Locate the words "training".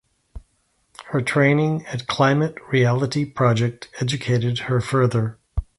1.21-1.85